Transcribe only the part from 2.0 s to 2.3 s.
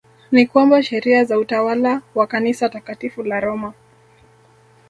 wa